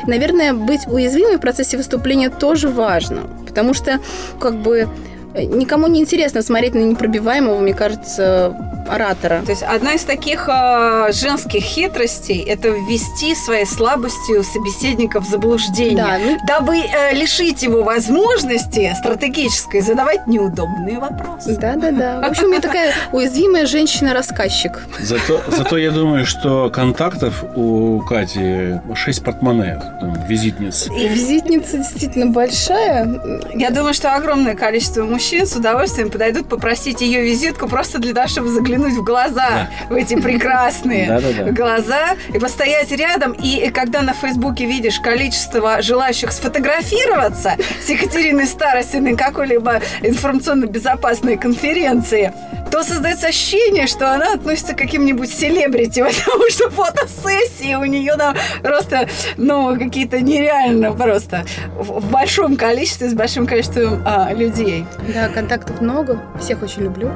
Наверное, 0.08 0.54
быть 0.54 0.82
уязвимой 0.88 1.38
в 1.38 1.40
процессе 1.40 1.78
выступления 1.78 2.30
тоже 2.30 2.68
важно. 2.68 3.22
Потому 3.48 3.74
что, 3.74 4.00
как 4.40 4.58
бы, 4.58 4.90
Никому 5.36 5.88
не 5.88 6.00
интересно 6.02 6.42
смотреть 6.42 6.76
на 6.76 6.80
непробиваемого, 6.80 7.60
мне 7.60 7.74
кажется, 7.74 8.56
оратора. 8.88 9.42
То 9.46 9.52
есть 9.52 9.64
одна 9.64 9.94
из 9.94 10.04
таких 10.04 10.48
э, 10.48 11.12
женских 11.12 11.64
хитростей– 11.64 12.44
это 12.48 12.70
ввести 12.70 13.34
своей 13.34 13.66
слабостью 13.66 14.44
собеседника 14.44 15.20
в 15.22 15.26
заблуждение, 15.26 15.96
Да, 16.04 16.20
ну- 16.20 16.38
дабы 16.48 16.78
э, 16.78 17.14
лишить 17.14 17.64
его 17.64 17.84
возможности 17.84 18.94
стратегической 18.98 19.82
задавать 19.82 20.28
неудобные 20.28 21.00
вопросы. 21.00 21.58
Да-да-да. 21.58 22.20
В 22.22 22.26
общем, 22.26 22.52
я 22.52 22.60
такая 22.60 22.94
уязвимая 23.12 23.66
женщина-рассказчик. 23.66 24.86
Зато, 25.00 25.42
зато 25.48 25.78
я 25.78 25.92
думаю, 25.92 26.26
что 26.26 26.70
контактов 26.70 27.44
у 27.56 28.02
Кати 28.02 28.80
6 28.94 29.24
портмоне, 29.24 29.82
визитниц. 30.28 30.88
И 30.96 31.08
визитница 31.08 31.78
действительно 31.78 32.28
большая. 32.28 33.08
Я 33.56 33.70
думаю, 33.72 33.94
что 33.94 34.14
огромное 34.16 34.56
количество 34.56 35.04
мужчин 35.24 35.48
с 35.48 35.56
удовольствием 35.56 36.10
подойдут 36.10 36.50
попросить 36.50 37.00
ее 37.00 37.22
визитку 37.22 37.70
просто 37.70 37.98
для 37.98 38.14
того, 38.14 38.28
чтобы 38.28 38.50
заглянуть 38.50 38.96
в 38.96 39.04
глаза, 39.06 39.70
в 39.90 39.94
эти 39.94 40.20
прекрасные 40.20 41.18
глаза, 41.54 42.18
и 42.34 42.40
постоять 42.40 42.92
рядом. 42.92 43.32
И 43.32 43.70
когда 43.70 44.02
на 44.02 44.12
Фейсбуке 44.12 44.66
видишь 44.66 45.00
количество 45.00 45.82
желающих 45.82 46.34
сфотографироваться 46.34 47.56
с 47.82 47.90
Екатериной 47.90 48.48
Старостиной 48.48 49.16
какой-либо 49.16 49.80
информационно-безопасной 50.02 51.38
конференции, 51.38 52.34
то 52.74 52.82
создается 52.82 53.28
ощущение, 53.28 53.86
что 53.86 54.12
она 54.12 54.34
относится 54.34 54.74
к 54.74 54.80
каким-нибудь 54.80 55.30
селебрити, 55.30 56.00
потому 56.26 56.50
что 56.50 56.72
фотосессии 56.72 57.76
у 57.76 57.86
нее 57.86 58.16
там 58.18 58.36
просто, 58.64 59.08
ну, 59.38 59.78
какие-то 59.78 60.20
нереально 60.22 60.92
просто 60.92 61.46
в 61.78 62.12
большом 62.12 62.56
количестве, 62.56 63.10
с 63.12 63.14
большим 63.14 63.46
количеством 63.46 64.02
а, 64.06 64.34
людей. 64.34 64.88
Да, 65.14 65.30
контактов 65.30 65.82
много. 65.82 66.20
Всех 66.42 66.64
очень 66.64 66.82
люблю. 66.82 67.12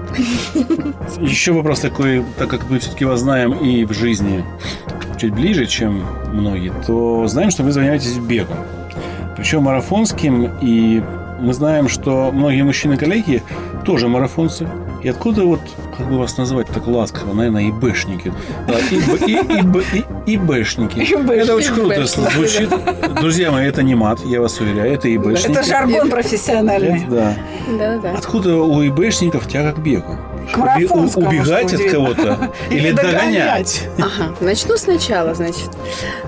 Еще 1.20 1.54
вопрос 1.54 1.80
такой, 1.80 2.24
так 2.38 2.52
как 2.52 2.70
мы 2.70 2.78
все-таки 2.78 3.06
вас 3.06 3.22
знаем 3.22 3.54
и 3.54 3.84
в 3.84 3.94
жизни 3.94 4.46
чуть 5.20 5.34
ближе, 5.34 5.66
чем 5.66 6.06
многие, 6.34 6.72
то 6.86 7.26
знаем, 7.26 7.50
что 7.50 7.64
вы 7.64 7.72
занимаетесь 7.72 8.20
бегом. 8.20 8.58
Причем 9.36 9.64
марафонским, 9.64 10.52
и 10.62 11.02
мы 11.40 11.54
знаем, 11.54 11.90
что 11.90 12.32
многие 12.32 12.62
мужчины-коллеги 12.62 13.42
тоже 13.86 14.08
марафонцы. 14.08 14.68
И 15.08 15.10
откуда 15.10 15.46
вот, 15.46 15.62
как 15.98 16.10
бы 16.10 16.18
вас 16.18 16.38
назвать 16.38 16.68
так 16.68 16.86
ласково, 16.86 17.34
наверное, 17.34 17.70
ИБшники. 17.70 18.34
Да, 18.68 18.74
ИБ, 18.78 19.22
и, 19.26 19.36
ИБ, 19.62 19.78
и, 19.94 20.36
ИБшники. 20.36 21.00
ИБшники. 21.00 21.32
Это 21.32 21.56
очень 21.56 21.74
круто 21.74 22.02
ИБшники, 22.02 22.34
звучит. 22.34 22.70
Друзья 23.22 23.50
мои, 23.50 23.66
это 23.68 23.84
не 23.84 23.96
мат, 23.96 24.20
я 24.26 24.42
вас 24.42 24.60
уверяю, 24.60 24.92
это 24.92 25.08
ИБшники. 25.16 25.50
Это 25.50 25.64
жаргон 25.64 26.10
профессиональный. 26.10 27.06
Да. 27.10 27.38
Откуда 28.18 28.58
у 28.58 28.86
ИБшников 28.86 29.48
тяга 29.48 29.72
к 29.72 29.80
бегу? 29.82 30.18
К 30.54 30.58
Уби- 30.58 30.88
убегать 31.16 31.74
от 31.74 31.92
кого-то 31.92 32.52
или 32.70 32.92
догонять? 32.92 33.84
Ага, 33.98 34.34
начну 34.40 34.78
сначала, 34.78 35.34
значит. 35.34 35.70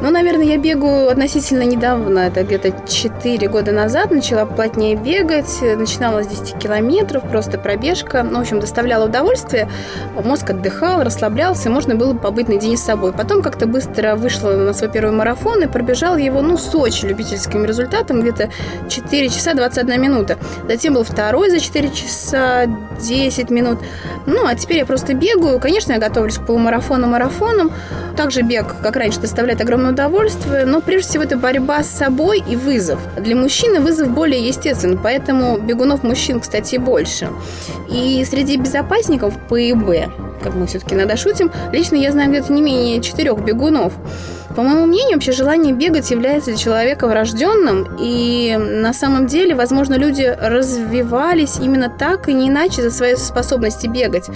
Ну, 0.01 0.09
наверное, 0.11 0.45
я 0.45 0.57
бегаю 0.57 1.09
относительно 1.09 1.63
недавно, 1.63 2.19
это 2.19 2.43
где-то 2.43 2.73
4 2.87 3.47
года 3.47 3.71
назад, 3.71 4.11
начала 4.11 4.45
плотнее 4.45 4.95
бегать, 4.95 5.61
начинала 5.61 6.23
с 6.23 6.27
10 6.27 6.57
километров, 6.57 7.23
просто 7.29 7.57
пробежка, 7.57 8.23
ну, 8.23 8.39
в 8.39 8.41
общем, 8.41 8.59
доставляла 8.59 9.05
удовольствие, 9.05 9.69
мозг 10.23 10.49
отдыхал, 10.49 11.03
расслаблялся, 11.03 11.69
можно 11.69 11.95
было 11.95 12.13
побыть 12.13 12.47
наедине 12.49 12.77
с 12.77 12.83
собой. 12.83 13.13
Потом 13.13 13.41
как-то 13.41 13.65
быстро 13.67 14.15
вышла 14.15 14.51
на 14.51 14.73
свой 14.73 14.89
первый 14.91 15.11
марафон 15.11 15.63
и 15.63 15.67
пробежала 15.67 16.17
его, 16.17 16.41
ну, 16.41 16.57
с 16.57 16.73
очень 16.75 17.07
любительским 17.09 17.65
результатом, 17.65 18.21
где-то 18.21 18.49
4 18.89 19.29
часа 19.29 19.53
21 19.53 20.01
минута. 20.01 20.37
Затем 20.67 20.93
был 20.93 21.03
второй 21.03 21.49
за 21.49 21.59
4 21.59 21.89
часа 21.91 22.65
10 22.99 23.49
минут. 23.49 23.79
Ну, 24.29 24.45
а 24.45 24.53
теперь 24.53 24.77
я 24.77 24.85
просто 24.85 25.15
бегаю. 25.15 25.59
Конечно, 25.59 25.93
я 25.93 25.97
готовлюсь 25.99 26.37
к 26.37 26.45
полумарафону, 26.45 27.07
марафонам. 27.07 27.71
Также 28.15 28.43
бег, 28.43 28.75
как 28.83 28.95
раньше, 28.95 29.19
доставляет 29.19 29.59
огромное 29.61 29.91
удовольствие, 29.91 30.65
но 30.65 30.81
прежде 30.81 31.09
всего 31.09 31.23
это 31.23 31.35
борьба 31.37 31.83
с 31.83 31.89
собой 31.89 32.43
и 32.47 32.55
вызов. 32.55 32.99
Для 33.17 33.35
мужчины 33.35 33.79
вызов 33.79 34.09
более 34.09 34.45
естественный, 34.47 34.99
поэтому 35.01 35.57
бегунов 35.57 36.03
мужчин, 36.03 36.39
кстати, 36.39 36.75
больше. 36.75 37.29
И 37.89 38.23
среди 38.29 38.57
безопасников 38.57 39.33
ПИБ, 39.49 40.11
как 40.43 40.53
мы 40.53 40.67
все-таки 40.67 40.95
иногда 40.95 41.17
шутим, 41.17 41.51
лично 41.71 41.95
я 41.95 42.11
знаю 42.11 42.29
где-то 42.29 42.53
не 42.53 42.61
менее 42.61 43.01
четырех 43.01 43.39
бегунов. 43.39 43.93
По 44.55 44.63
моему 44.63 44.87
мнению, 44.87 45.13
вообще 45.15 45.31
желание 45.31 45.73
бегать 45.73 46.09
является 46.11 46.49
для 46.49 46.57
человека 46.57 47.07
врожденным, 47.07 47.97
и 47.99 48.57
на 48.57 48.93
самом 48.93 49.27
деле, 49.27 49.53
возможно, 49.55 49.93
люди 49.93 50.23
развивались 50.23 51.57
именно 51.61 51.87
так 51.89 52.27
и 52.27 52.33
не 52.33 52.49
иначе 52.49 52.81
за 52.81 52.89
свои 52.91 53.15
способности 53.15 53.87
бегать. 53.87 54.27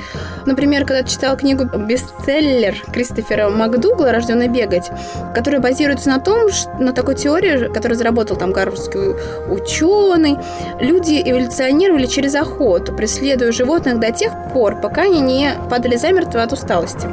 Например, 0.46 0.86
когда 0.86 1.04
читала 1.04 1.36
книгу 1.36 1.66
бестселлер 1.66 2.76
Кристофера 2.94 3.50
Макдугла 3.50 4.12
«Рожденный 4.12 4.48
бегать», 4.48 4.92
которая 5.34 5.60
базируется 5.60 6.10
на 6.10 6.20
том, 6.20 6.50
ш- 6.52 6.70
на 6.80 6.94
такой 6.94 7.16
теории, 7.16 7.68
которую 7.74 7.92
разработал 7.96 8.38
там 8.38 8.52
гарвардский 8.52 9.16
ученый, 9.52 10.38
люди 10.80 11.22
эволюционировали 11.26 12.06
через 12.06 12.36
охоту, 12.36 12.94
преследуя 12.94 13.52
животных 13.52 14.00
до 14.00 14.12
тех 14.12 14.32
пор, 14.54 14.80
пока 14.80 15.02
они 15.04 15.22
не 15.22 15.52
падали 15.70 15.96
замертво 15.96 16.44
от 16.44 16.54
усталости. 16.54 17.10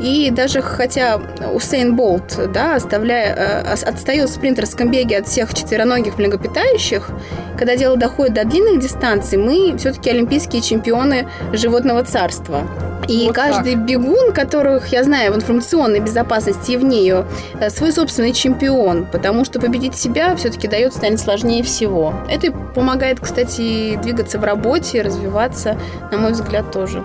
И 0.00 0.30
даже 0.30 0.62
хотя 0.62 1.20
Усейн 1.52 1.94
Болт, 1.94 2.29
да, 2.36 2.76
оставляя, 2.76 3.34
э, 3.34 3.72
отстает 3.72 4.28
в 4.28 4.32
спринтерском 4.32 4.90
беге 4.90 5.18
от 5.18 5.28
всех 5.28 5.54
четвероногих 5.54 6.18
млекопитающих, 6.18 7.10
когда 7.58 7.76
дело 7.76 7.96
доходит 7.96 8.34
до 8.34 8.44
длинных 8.44 8.80
дистанций, 8.80 9.38
мы 9.38 9.76
все-таки 9.76 10.10
олимпийские 10.10 10.62
чемпионы 10.62 11.28
животного 11.52 12.04
царства. 12.04 12.62
И 13.08 13.26
Вот 13.26 13.34
каждый 13.34 13.74
бегун, 13.74 14.32
которых 14.32 14.88
я 14.92 15.02
знаю 15.02 15.32
в 15.32 15.36
информационной 15.36 16.00
безопасности 16.00 16.72
и 16.72 16.76
вне 16.76 17.00
ее, 17.00 17.26
э, 17.60 17.68
свой 17.70 17.92
собственный 17.92 18.32
чемпион, 18.32 19.06
потому 19.10 19.44
что 19.44 19.60
победить 19.60 19.96
себя 19.96 20.36
все-таки 20.36 20.68
дает 20.68 20.94
станет 20.94 21.18
сложнее 21.18 21.62
всего. 21.62 22.14
Это 22.28 22.52
помогает, 22.52 23.18
кстати, 23.20 23.96
двигаться 24.02 24.38
в 24.38 24.44
работе, 24.44 25.02
развиваться, 25.02 25.76
на 26.12 26.18
мой 26.18 26.32
взгляд, 26.32 26.70
тоже. 26.70 27.04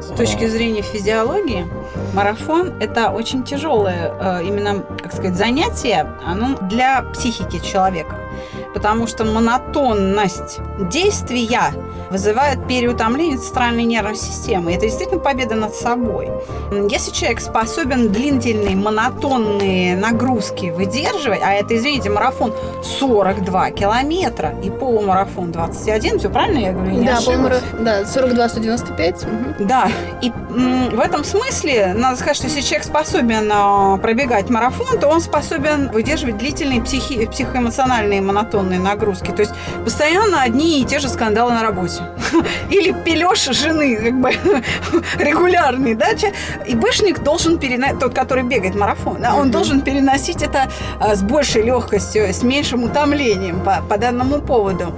С 0.00 0.16
точки 0.16 0.46
зрения 0.46 0.80
физиологии, 0.80 1.66
марафон– 2.14 2.72
это 2.80 3.10
очень 3.10 3.44
тяжелое 3.44 4.14
э, 4.18 4.44
именно, 4.44 4.80
как 5.02 5.12
сказать, 5.12 5.36
занятие 5.36 6.14
оно 6.24 6.56
для 6.68 7.02
психики 7.02 7.58
человека. 7.58 8.16
Потому 8.72 9.06
что 9.06 9.24
монотонность 9.24 10.60
действия 10.90 11.72
вызывает 12.10 12.66
переутомление 12.66 13.38
центральной 13.38 13.84
нервной 13.84 14.16
системы. 14.16 14.72
Это 14.72 14.82
действительно 14.86 15.20
победа 15.20 15.54
над 15.54 15.74
собой. 15.74 16.28
Если 16.90 17.12
человек 17.12 17.40
способен 17.40 18.10
длительные 18.10 18.76
монотонные 18.76 19.96
нагрузки 19.96 20.66
выдерживать, 20.70 21.40
а 21.42 21.52
это, 21.52 21.76
извините, 21.76 22.10
марафон 22.10 22.52
42 22.82 23.70
километра 23.70 24.54
и 24.62 24.70
полумарафон 24.70 25.52
21, 25.52 26.18
все 26.18 26.28
правильно 26.30 26.58
я 26.58 26.72
говорю? 26.72 26.90
Не 26.92 27.06
да, 27.06 27.18
полумарафон- 27.20 27.84
да, 27.84 28.02
42-195. 28.02 29.26
мгм. 29.26 29.66
Да, 29.66 29.88
и 30.20 30.32
в 30.50 30.98
этом 31.00 31.24
смысле 31.24 31.94
надо 31.96 32.16
сказать, 32.16 32.36
что 32.36 32.46
если 32.46 32.60
человек 32.60 32.84
способен 32.84 33.50
а, 33.52 33.96
пробегать 33.98 34.50
марафон, 34.50 34.98
то 34.98 35.08
он 35.08 35.20
способен 35.20 35.90
выдерживать 35.92 36.38
длительные 36.38 36.80
психи- 36.82 37.26
психоэмоциональные 37.26 38.20
монотонные 38.20 38.80
нагрузки. 38.80 39.30
То 39.30 39.40
есть 39.42 39.52
постоянно 39.84 40.42
одни 40.42 40.80
и 40.80 40.84
те 40.84 40.98
же 40.98 41.08
скандалы 41.08 41.52
на 41.52 41.62
работе. 41.62 42.02
Или 42.70 42.92
пележ 43.04 43.44
жены, 43.56 43.96
как 43.96 44.20
бы 44.20 44.30
регулярный, 45.18 45.94
да? 45.94 46.08
И 46.66 46.74
бэшник 46.74 47.20
должен 47.22 47.58
переносить, 47.58 48.00
тот, 48.00 48.14
который 48.14 48.42
бегает 48.44 48.74
марафон, 48.74 49.20
да, 49.20 49.34
он 49.34 49.42
Мгм. 49.42 49.50
должен 49.52 49.80
переносить 49.82 50.42
это 50.42 50.68
а, 50.98 51.14
с 51.14 51.22
большей 51.22 51.62
легкостью, 51.62 52.24
с 52.32 52.42
меньшим 52.42 52.84
утомлением 52.84 53.60
по, 53.60 53.82
по 53.88 53.96
данному 53.98 54.40
поводу. 54.40 54.94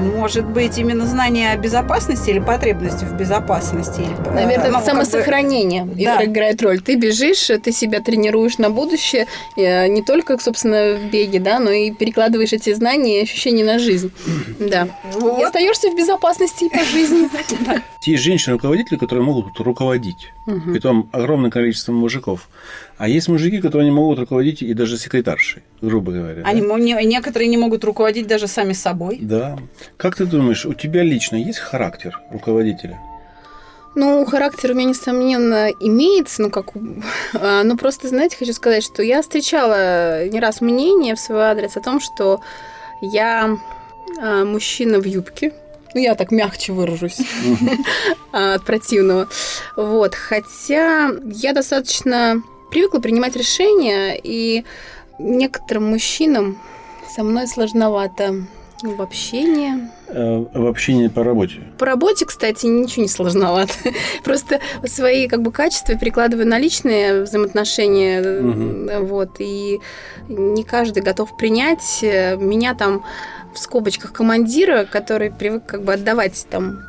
Может 0.00 0.44
быть, 0.46 0.76
именно 0.78 1.06
знание 1.06 1.52
о 1.52 1.56
безопасности 1.56 2.30
или 2.30 2.38
потребности 2.40 3.04
в 3.04 3.12
безопасности? 3.16 4.00
Или, 4.00 4.10
э, 4.12 4.30
Наверное, 4.32 4.44
ну, 4.44 4.62
это 4.62 4.72
как 4.72 4.80
бы- 4.80 4.86
самосохранение 4.86 5.84
Да. 5.86 6.24
играет 6.24 6.60
роль. 6.62 6.80
Ты 6.80 6.96
бежишь, 6.96 7.50
ты 7.62 7.72
себя 7.72 8.00
тренируешь 8.00 8.58
на 8.58 8.70
будущее, 8.70 9.26
э, 9.56 9.86
не 9.88 10.02
только, 10.02 10.36
собственно, 10.38 10.94
в 10.94 11.10
беге, 11.10 11.38
да, 11.38 11.58
но 11.60 11.70
и 11.70 11.90
перекладываешь 11.92 12.52
эти 12.52 12.72
знания 12.74 13.20
и 13.20 13.22
ощущения 13.22 13.64
на 13.64 13.78
жизнь. 13.78 14.10
Да. 14.58 14.88
Вот. 15.12 15.40
И 15.40 15.44
остаешься 15.44 15.90
в 15.90 15.96
безопасности 15.96 16.64
и 16.64 16.68
по 16.68 16.84
жизни. 16.84 17.28
Есть 18.02 18.22
женщины-руководители, 18.22 18.96
которые 18.98 19.24
могут 19.24 19.58
руководить. 19.60 20.32
Мгм. 20.46 20.72
Притом 20.72 21.08
огромное 21.12 21.50
количество 21.50 21.92
мужиков. 21.92 22.48
А 22.96 23.08
есть 23.08 23.28
мужики, 23.28 23.60
которые 23.60 23.86
не 23.90 23.94
могут 23.94 24.18
руководить 24.20 24.62
и 24.62 24.72
даже 24.74 24.96
секретаршей, 24.98 25.62
грубо 25.82 26.12
говоря. 26.12 26.42
да? 26.42 26.48
Они, 26.48 26.62
мо- 26.62 26.78
не- 26.78 27.04
некоторые 27.04 27.48
не 27.48 27.56
могут 27.56 27.84
руководить 27.84 28.26
даже 28.28 28.46
сами 28.46 28.72
собой. 28.72 29.18
Да. 29.20 29.58
Как 29.96 30.14
ты 30.16 30.26
думаешь, 30.26 30.64
у 30.64 30.74
тебя 30.74 31.02
лично 31.02 31.36
есть 31.36 31.58
характер 31.58 32.20
руководителя? 32.30 33.00
Ну, 33.96 34.24
характер 34.26 34.72
у 34.72 34.74
меня, 34.74 34.88
несомненно, 34.90 35.70
имеется, 35.80 36.42
ну, 36.42 36.50
как... 36.50 36.66
а, 37.34 37.62
Ну, 37.64 37.76
просто, 37.76 38.08
знаете, 38.08 38.36
хочу 38.36 38.52
сказать, 38.52 38.84
что 38.84 39.02
я 39.02 39.22
встречала 39.22 40.26
не 40.28 40.38
раз 40.40 40.60
мнение 40.60 41.14
в 41.14 41.20
свой 41.20 41.42
адрес 41.42 41.76
о 41.76 41.80
том, 41.80 42.00
что 42.00 42.40
я 43.00 43.56
а, 44.20 44.44
мужчина 44.44 44.98
в 45.00 45.04
юбке, 45.04 45.52
Ну, 45.94 46.00
я 46.00 46.14
так 46.16 46.30
мягче 46.32 46.72
выражусь 46.72 47.18
от 48.32 48.64
противного. 48.64 49.28
Вот. 49.76 50.14
Хотя 50.14 51.10
я 51.32 51.52
достаточно 51.52 52.42
привыкла 52.74 52.98
принимать 52.98 53.36
решения, 53.36 54.18
и 54.20 54.64
некоторым 55.20 55.90
мужчинам 55.90 56.58
со 57.08 57.22
мной 57.22 57.46
сложновато 57.46 58.34
в 58.82 59.00
общении. 59.00 59.88
Э, 60.08 60.44
В 60.52 60.66
общении 60.66 61.06
по 61.06 61.22
работе. 61.22 61.60
По 61.78 61.86
работе, 61.86 62.26
кстати, 62.26 62.66
ничего 62.66 63.02
не 63.04 63.08
сложновато. 63.08 63.72
Просто 64.24 64.58
свои 64.84 65.28
как 65.28 65.40
бы 65.42 65.52
качества 65.52 65.94
перекладываю 65.94 66.48
на 66.48 66.58
личные 66.58 67.22
взаимоотношения. 67.22 68.20
Мгм. 68.42 69.06
Вот. 69.06 69.36
И 69.38 69.78
не 70.28 70.64
каждый 70.64 71.04
готов 71.04 71.36
принять 71.36 72.00
меня 72.02 72.74
там 72.74 73.04
в 73.54 73.58
скобочках 73.60 74.12
командира, 74.12 74.84
который 74.84 75.30
привык 75.30 75.64
как 75.64 75.84
бы 75.84 75.92
отдавать 75.94 76.44
там 76.50 76.80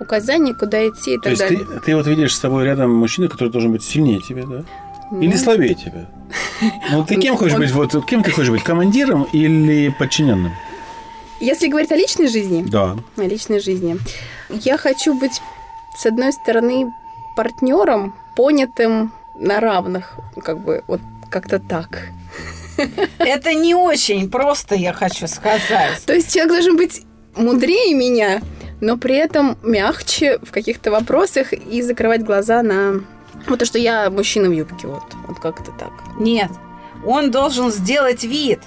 указания, 0.00 0.54
куда 0.54 0.86
идти 0.88 1.12
и 1.14 1.16
То 1.16 1.22
так 1.24 1.30
есть 1.32 1.42
далее. 1.42 1.64
ты, 1.66 1.80
ты 1.80 1.96
вот 1.96 2.06
видишь 2.06 2.34
с 2.34 2.40
собой 2.40 2.64
рядом 2.64 2.90
мужчину, 2.94 3.28
который 3.28 3.50
должен 3.50 3.72
быть 3.72 3.82
сильнее 3.82 4.20
тебя, 4.20 4.44
да? 4.46 4.64
Или 5.12 5.32
Ну, 5.32 5.36
слабее 5.38 5.74
тебя? 5.74 6.06
Ну, 6.90 7.04
ты 7.04 7.16
кем 7.16 7.36
хочешь 7.36 7.54
Он- 7.54 7.60
быть? 7.60 7.70
Вот 7.72 8.04
кем 8.06 8.22
ты 8.22 8.30
хочешь 8.30 8.50
быть? 8.50 8.62
Командиром 8.62 9.24
или 9.32 9.88
подчиненным? 9.98 10.52
Если 11.40 11.68
говорить 11.68 11.92
о 11.92 11.96
личной 11.96 12.28
жизни, 12.28 12.64
Да. 12.66 12.96
о 13.16 13.22
личной 13.22 13.60
жизни, 13.60 13.98
я 14.48 14.78
хочу 14.78 15.14
быть, 15.18 15.40
с 15.96 16.06
одной 16.06 16.32
стороны, 16.32 16.86
партнером, 17.36 18.14
понятым 18.34 19.12
на 19.38 19.60
равных, 19.60 20.16
как 20.42 20.58
бы 20.64 20.82
вот 20.88 21.00
как-то 21.30 21.58
так. 21.58 22.08
Это 23.18 23.54
не 23.54 23.74
очень 23.74 24.30
просто, 24.30 24.74
я 24.74 24.92
хочу 24.92 25.26
сказать. 25.28 26.02
То 26.06 26.14
есть 26.14 26.32
человек 26.32 26.52
должен 26.52 26.76
быть 26.76 27.02
мудрее 27.36 27.94
меня, 27.94 28.40
но 28.80 28.96
при 28.96 29.16
этом 29.16 29.56
мягче 29.62 30.38
в 30.42 30.50
каких-то 30.52 30.90
вопросах 30.90 31.52
и 31.52 31.82
закрывать 31.82 32.22
глаза 32.24 32.62
на 32.62 33.02
вот 33.46 33.58
то, 33.58 33.64
что 33.64 33.78
я 33.78 34.10
мужчина 34.10 34.48
в 34.48 34.52
юбке, 34.52 34.86
вот, 34.86 35.04
вот 35.26 35.38
как-то 35.38 35.70
так. 35.72 35.92
Нет, 36.18 36.50
он 37.04 37.30
должен 37.30 37.70
сделать 37.70 38.24
вид, 38.24 38.60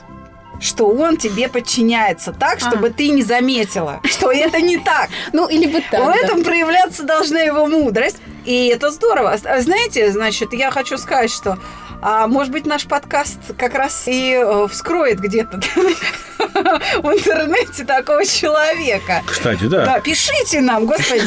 что 0.59 0.87
он 0.87 1.17
тебе 1.17 1.47
подчиняется 1.47 2.33
так, 2.33 2.59
чтобы 2.59 2.89
ты 2.89 3.09
не 3.09 3.23
заметила, 3.23 4.01
что 4.03 4.31
это 4.31 4.61
не 4.61 4.77
так. 4.77 5.09
Ну, 5.33 5.47
или 5.47 5.67
бы 5.67 5.81
так. 5.89 6.03
В 6.03 6.09
этом 6.09 6.43
проявляться 6.43 7.03
должна 7.03 7.39
его 7.39 7.65
мудрость. 7.65 8.17
И 8.45 8.67
это 8.67 8.89
здорово. 8.89 9.37
А 9.43 9.61
Знаете, 9.61 10.11
значит, 10.11 10.53
я 10.53 10.71
хочу 10.71 10.97
сказать, 10.97 11.31
что 11.31 11.57
а 12.01 12.27
может 12.27 12.51
быть, 12.51 12.65
наш 12.65 12.85
подкаст 12.85 13.39
как 13.57 13.73
раз 13.75 14.07
и 14.07 14.33
э, 14.33 14.67
вскроет 14.69 15.19
где-то 15.19 15.57
в 16.37 17.07
интернете 17.11 17.83
такого 17.83 18.25
человека. 18.25 19.21
Кстати, 19.25 19.65
да. 19.65 19.85
Да, 19.85 19.99
пишите 19.99 20.61
нам, 20.61 20.85
господи, 20.85 21.21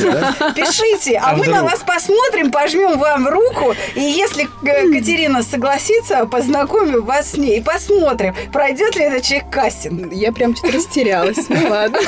пишите, 0.54 1.18
а, 1.18 1.30
А 1.30 1.36
мы 1.36 1.46
на 1.46 1.62
вас 1.62 1.80
посмотрим, 1.80 2.50
пожмем 2.50 2.98
вам 2.98 3.28
руку, 3.28 3.74
и 3.94 4.00
если 4.00 4.48
э, 4.62 4.92
Катерина 4.92 5.42
согласится, 5.42 6.24
познакомим 6.26 7.04
вас 7.04 7.32
с 7.32 7.36
ней 7.36 7.58
и 7.58 7.62
посмотрим, 7.62 8.34
пройдет 8.52 8.96
ли 8.96 9.04
этот 9.04 9.22
человек 9.22 9.50
кастинг. 9.50 10.12
Я 10.12 10.32
прям 10.32 10.56
что-то 10.56 10.76
растерялась. 10.76 11.48
Ну 11.48 11.68
ладно. 11.68 11.98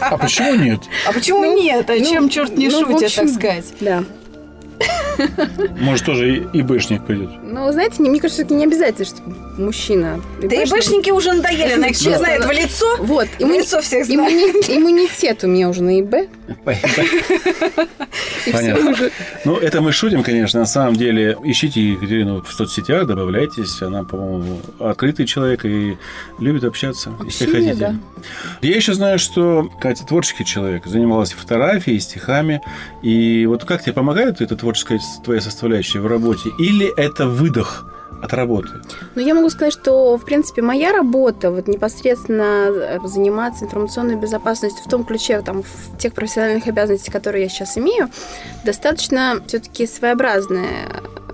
А 0.00 0.18
почему 0.18 0.54
нет? 0.54 0.82
А 1.06 1.12
почему 1.12 1.42
Ну, 1.42 1.56
нет? 1.56 1.88
А 1.88 1.94
ну, 1.94 2.04
чем 2.04 2.28
черт 2.28 2.56
не 2.56 2.68
ну, 2.68 2.80
шутит, 2.86 3.14
так 3.14 3.28
сказать? 3.28 3.64
Да. 3.80 4.04
Может, 5.80 6.06
тоже 6.06 6.48
и, 6.52 6.62
бэшник 6.62 7.04
пойдет. 7.06 7.30
Ну, 7.52 7.70
знаете, 7.70 8.02
не- 8.02 8.08
мне 8.08 8.18
кажется, 8.18 8.42
это 8.42 8.54
не 8.54 8.64
обязательно, 8.64 9.04
что 9.04 9.16
мужчина. 9.58 10.20
Да 10.42 10.56
и 10.56 10.66
бэшники 10.66 11.10
уже 11.10 11.34
надоели, 11.34 11.72
она 11.74 11.88
их 11.88 11.96
все 11.96 12.16
знает 12.16 12.44
в 12.46 12.50
лицо. 12.50 12.96
Вот, 13.00 13.28
В 13.28 13.40
иммуни- 13.42 13.58
лицо 13.58 13.82
всех 13.82 14.06
знает. 14.06 14.20
иммуни- 14.32 14.76
иммунитет 14.78 15.44
у 15.44 15.48
меня 15.48 15.68
уже 15.68 15.82
на 15.82 16.00
ИБ. 16.00 16.14
Понятно. 18.50 19.10
Ну, 19.44 19.56
это 19.56 19.80
мы 19.80 19.92
шутим, 19.92 20.22
конечно. 20.22 20.60
На 20.60 20.66
самом 20.66 20.96
деле, 20.96 21.36
ищите 21.44 21.80
Екатерину 21.92 22.42
в 22.42 22.52
соцсетях, 22.52 23.06
добавляйтесь. 23.06 23.80
Она, 23.82 24.04
по-моему, 24.04 24.60
открытый 24.78 25.26
человек 25.26 25.64
и 25.64 25.96
любит 26.38 26.64
общаться, 26.64 27.12
если 27.24 27.46
хотите. 27.46 27.74
да. 27.74 27.94
Я 28.62 28.76
еще 28.76 28.94
знаю, 28.94 29.18
что 29.18 29.68
Катя 29.80 30.04
творческий 30.06 30.44
человек, 30.44 30.86
занималась 30.86 31.32
фотографией, 31.32 31.98
стихами. 32.00 32.60
И 33.02 33.46
вот 33.46 33.64
как 33.64 33.82
тебе 33.82 33.92
помогает 33.92 34.40
эта 34.40 34.56
творческая 34.56 35.00
твоя 35.24 35.40
составляющая 35.40 36.00
в 36.00 36.06
работе? 36.06 36.50
Или 36.58 36.90
это 36.96 37.26
выдох 37.42 37.84
от 38.22 38.32
работы? 38.32 38.68
Ну, 39.16 39.22
я 39.22 39.34
могу 39.34 39.50
сказать, 39.50 39.72
что, 39.72 40.16
в 40.16 40.24
принципе, 40.24 40.62
моя 40.62 40.92
работа, 40.92 41.50
вот 41.50 41.66
непосредственно 41.66 42.68
э, 42.70 42.98
заниматься 43.04 43.64
информационной 43.64 44.14
безопасностью 44.14 44.84
в 44.84 44.88
том 44.88 45.04
ключе, 45.04 45.40
там, 45.42 45.62
в 45.62 45.98
тех 45.98 46.12
профессиональных 46.14 46.66
обязанностях, 46.68 47.12
которые 47.12 47.42
я 47.42 47.48
сейчас 47.48 47.76
имею, 47.76 48.08
достаточно 48.64 49.42
все-таки 49.46 49.86
своеобразная 49.86 50.86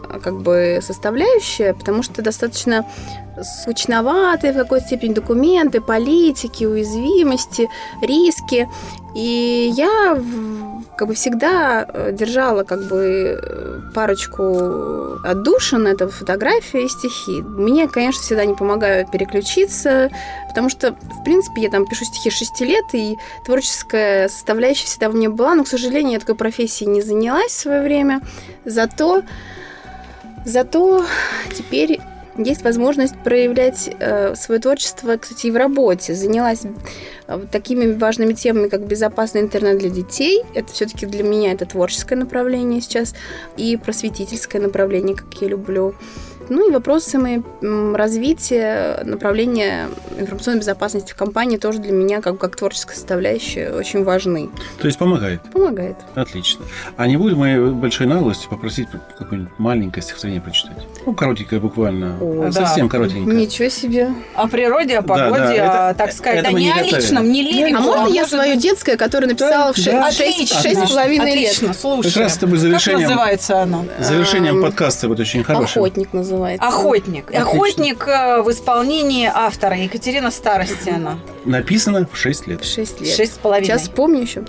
э, 0.09 0.21
как 0.21 0.41
бы 0.41 0.79
составляющая, 0.81 1.75
потому 1.75 2.03
что 2.03 2.23
достаточно 2.23 2.87
скучноватые 3.43 4.53
в 4.53 4.57
какой-то 4.57 4.87
степени 4.87 5.13
документы, 5.13 5.81
политики, 5.81 6.65
уязвимости, 6.65 7.69
риски. 8.01 8.69
И 9.15 9.73
я 9.77 10.19
как 10.99 11.09
бы 11.09 11.15
всегда 11.15 11.87
э, 11.89 12.11
держала 12.13 12.65
как 12.65 12.83
бы 12.83 13.39
э, 13.41 13.81
парочку 13.95 15.21
отдушин, 15.25 15.87
это 15.87 16.09
фотография 16.09 16.85
и 16.85 16.89
стихи. 16.89 17.41
Мне, 17.41 17.87
конечно, 17.87 18.21
всегда 18.21 18.45
не 18.45 18.55
помогают 18.55 19.11
переключиться, 19.13 20.11
потому 20.49 20.69
что, 20.69 20.93
в 20.93 21.25
принципе, 21.25 21.63
я 21.63 21.71
там 21.71 21.87
пишу 21.87 22.05
стихи 22.05 22.31
6 22.31 22.61
лет, 22.63 22.85
и 22.95 23.17
творческая 23.47 24.29
составляющая 24.29 24.87
всегда 24.87 25.09
в 25.09 25.15
мне 25.15 25.29
была, 25.29 25.55
но, 25.55 25.63
к 25.63 25.69
сожалению, 25.69 26.15
я 26.15 26.19
такой 26.19 26.35
профессией 26.35 26.91
не 26.91 27.01
занялась 27.01 27.53
в 27.53 27.61
свое 27.61 27.81
время. 27.83 28.21
Зато, 28.65 29.23
зато 30.45 31.05
теперь 31.55 32.01
есть 32.39 32.63
возможность 32.63 33.17
проявлять 33.23 33.91
э, 33.99 34.35
свое 34.35 34.61
творчество, 34.61 35.17
кстати, 35.17 35.49
и 35.49 35.51
в 35.51 35.57
работе. 35.57 36.15
Занялась 36.15 36.63
э, 37.27 37.41
такими 37.51 37.93
важными 37.93 38.33
темами, 38.33 38.69
как 38.69 38.87
безопасный 38.87 39.41
интернет 39.41 39.79
для 39.79 39.91
детей. 39.91 40.43
Это 40.55 40.73
все-таки 40.73 41.07
для 41.07 41.23
меня 41.23 41.53
это 41.53 41.67
творческое 41.67 42.17
направление 42.17 42.81
сейчас 42.81 43.15
и 43.57 43.77
просветительское 43.77 44.63
направление, 44.63 45.17
как 45.17 45.33
я 45.41 45.49
люблю. 45.49 45.95
Ну 46.51 46.69
и 46.69 46.73
вопросами 46.73 47.43
развития 47.95 49.03
направления 49.05 49.89
информационной 50.19 50.61
безопасности 50.61 51.13
в 51.13 51.17
компании 51.17 51.59
тоже 51.59 51.79
для 51.79 51.93
меня, 51.93 52.23
как, 52.23 52.39
как 52.39 52.57
творческая 52.57 52.95
составляющая, 52.95 53.73
очень 53.73 54.03
важны. 54.03 54.49
То 54.81 54.87
есть 54.87 54.99
помогает. 54.99 55.43
Помогает. 55.53 55.97
Отлично. 56.15 56.65
А 56.97 57.07
не 57.07 57.17
будет 57.17 57.37
моей 57.37 57.59
большой 57.59 58.07
наглости 58.07 58.47
попросить 58.49 58.89
какое-нибудь 59.19 59.53
маленькое 59.59 60.03
стихотворение 60.03 60.41
прочитать? 60.41 60.87
Ну, 61.09 61.15
коротенькое 61.15 61.59
буквально. 61.59 62.19
О, 62.21 62.53
Совсем 62.53 62.87
да. 62.89 62.93
коротенькое. 62.93 63.35
Ничего 63.35 63.71
себе. 63.71 64.11
О 64.35 64.47
природе, 64.47 64.99
о 64.99 65.01
Да, 65.03 65.17
да, 65.17 65.25
погоде, 65.31 65.55
это- 65.55 65.89
а, 65.89 65.95
так 65.95 66.13
сказать, 66.13 66.41
это 66.41 66.49
а 66.49 66.53
мы 66.53 66.61
не 66.61 66.67
не 66.67 66.73
о 66.73 66.75
готовили. 66.75 66.97
личном, 67.01 67.33
не 67.33 67.43
лирику. 67.43 67.79
А 67.79 67.81
можно 67.81 68.01
я 68.09 68.21
может 68.21 68.29
свое 68.29 68.57
детское, 68.57 68.97
которое 68.99 69.27
написала 69.29 69.73
в 69.73 69.77
да. 69.83 70.11
шесть 70.13 70.53
Отлично, 70.53 70.87
с 70.87 70.91
половиной 70.91 71.35
лет? 71.35 71.53
Отлично, 71.53 71.73
слушай. 71.73 72.13
Как 72.13 72.23
раз 72.25 72.35
с 72.35 72.37
тобой 72.37 72.59
завершением- 72.59 73.01
Как 73.09 73.17
называется 73.17 73.63
оно? 73.63 73.85
Завершением 74.01 74.57
Ам, 74.57 74.63
подкаста 74.65 75.09
вот 75.09 75.19
очень 75.19 75.43
хорошим. 75.45 75.81
Охотник 75.83 76.13
называется. 76.13 76.67
Охотник. 76.69 77.25
Отлично. 77.31 77.43
Охотник 77.47 78.07
э, 78.07 78.43
в 78.43 78.51
исполнении 78.51 79.31
автора 79.33 79.79
Екатерина 79.79 80.31
Старостина. 80.31 81.19
Написано 81.47 82.07
в 82.13 82.19
6 82.19 82.47
лет. 82.49 82.65
Шесть 82.67 83.01
лет. 83.01 83.17
Шесть 83.17 83.37
с 83.37 83.39
половиной. 83.39 83.67
Сейчас 83.67 83.83
вспомню 83.83 84.21
еще. 84.21 84.43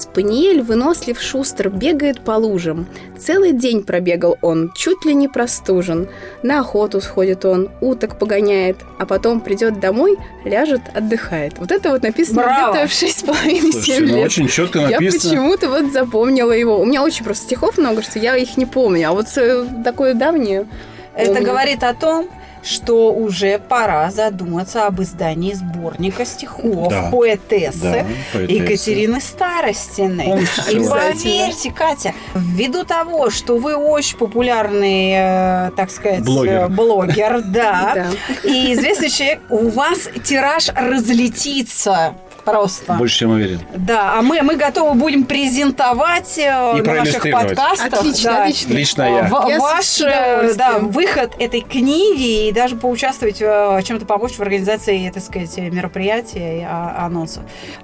Спаниель, 0.00 0.62
вынослив 0.62 1.20
шустр, 1.20 1.68
бегает 1.68 2.20
по 2.20 2.32
лужам. 2.32 2.86
Целый 3.18 3.52
день 3.52 3.82
пробегал 3.82 4.38
он, 4.42 4.72
чуть 4.74 5.04
ли 5.04 5.14
не 5.14 5.28
простужен. 5.28 6.08
На 6.42 6.60
охоту 6.60 7.00
сходит 7.00 7.44
он, 7.44 7.70
уток 7.80 8.18
погоняет, 8.18 8.76
а 8.98 9.06
потом 9.06 9.40
придет 9.40 9.80
домой, 9.80 10.16
ляжет, 10.44 10.80
отдыхает. 10.94 11.58
Вот 11.58 11.70
это 11.70 11.90
вот 11.90 12.02
написано 12.02 12.42
Браво! 12.42 12.72
где-то 12.72 12.88
в 12.88 12.92
шесть 12.92 13.20
с 13.20 13.22
половиной 13.22 13.72
Слушайте, 13.72 13.92
семь 13.92 14.06
ну 14.08 14.16
лет. 14.16 14.24
очень 14.26 14.48
четко 14.48 14.78
Я 14.80 14.90
написано. 14.90 15.30
почему-то 15.30 15.68
вот 15.68 15.92
запомнила 15.92 16.52
его. 16.52 16.80
У 16.80 16.84
меня 16.84 17.02
очень 17.02 17.24
просто 17.24 17.44
стихов 17.44 17.78
много, 17.78 18.02
что 18.02 18.18
я 18.18 18.36
их 18.36 18.56
не 18.56 18.66
помню. 18.66 19.08
А 19.08 19.12
вот 19.12 19.26
э, 19.36 19.66
такое 19.84 20.14
давнее. 20.14 20.66
Это 21.14 21.32
помню. 21.34 21.46
говорит 21.46 21.82
о 21.82 21.92
том, 21.94 22.28
что 22.62 23.12
уже 23.12 23.58
пора 23.58 24.10
задуматься 24.10 24.86
об 24.86 25.00
издании 25.00 25.52
сборника 25.54 26.24
стихов 26.24 26.88
Да. 26.90 27.08
поэтессы 27.10 27.80
Да, 27.82 28.04
поэтесса. 28.32 28.52
Екатерины 28.62 29.20
Старостиной. 29.20 30.42
И 30.70 30.76
поверьте, 30.88 31.70
Катя, 31.72 32.12
ввиду 32.34 32.84
того, 32.84 33.30
что 33.30 33.56
вы 33.58 33.74
очень 33.76 34.18
популярный, 34.18 35.12
э, 35.14 35.70
так 35.76 35.90
сказать, 35.90 36.20
Блогер. 36.24 36.52
э, 36.64 36.68
блогер, 36.68 37.40
да, 37.46 37.92
Да. 37.94 38.06
и 38.48 38.74
известный 38.74 39.08
человек, 39.10 39.40
у 39.48 39.68
вас 39.68 40.08
тираж 40.24 40.68
разлетится 40.74 42.14
просто. 42.50 42.92
Больше, 42.94 43.18
чем 43.18 43.30
уверен. 43.30 43.60
Да, 43.74 44.18
а 44.18 44.22
мы, 44.22 44.42
мы 44.42 44.56
готовы 44.56 44.94
будем 44.94 45.24
презентовать 45.24 46.38
э, 46.38 46.78
и 46.78 46.82
на 46.82 46.94
наших 46.94 47.22
подкастах. 47.30 48.00
Отлично, 48.00 48.30
да, 48.30 48.42
отлично. 48.42 48.72
Лично 48.72 49.02
э, 49.02 49.14
я. 49.14 49.22
В, 49.24 49.48
я 49.48 49.58
ваш 49.58 50.00
э, 50.00 50.54
да, 50.56 50.78
выход 50.78 51.32
этой 51.38 51.60
книги 51.60 52.48
и 52.48 52.52
даже 52.52 52.76
поучаствовать, 52.76 53.38
чем-то 53.38 54.06
помочь 54.06 54.32
в 54.32 54.40
организации, 54.40 55.10
так 55.10 55.22
сказать, 55.22 55.56
мероприятия 55.58 56.60
и 56.60 56.64
а, 56.66 57.06
анонсов. 57.06 57.42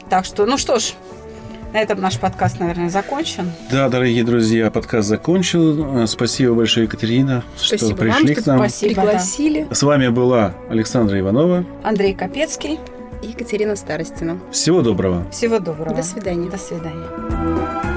Так 0.09 0.25
что, 0.25 0.47
ну 0.47 0.59
что 0.59 0.79
ж, 0.79 0.93
на 1.73 1.79
этом 1.79 2.01
наш 2.01 2.19
подкаст, 2.19 2.59
наверное, 2.61 2.89
закончен. 2.89 3.53
Да, 3.71 3.89
дорогие 3.89 4.25
друзья, 4.25 4.71
подкаст 4.71 5.09
закончен. 5.09 6.07
Спасибо 6.07 6.55
большое, 6.55 6.87
Екатерина, 6.87 7.45
Спасибо 7.57 7.79
что 7.79 7.97
пришли 7.97 8.35
вам, 8.35 8.43
к 8.43 8.47
нам. 8.47 8.59
Спасибо, 8.59 8.95
пригласили. 8.95 9.67
С 9.71 9.83
вами 9.83 10.09
была 10.09 10.55
Александра 10.71 11.19
Иванова. 11.19 11.65
Андрей 11.83 12.15
Капецкий. 12.15 12.79
Екатерина 13.23 13.77
Старостина. 13.77 14.39
Всего 14.51 14.83
доброго. 14.83 15.31
Всего 15.31 15.59
доброго. 15.59 15.95
До 15.97 16.03
свидания. 16.03 16.51
До 16.51 16.59
свидания. 16.59 17.96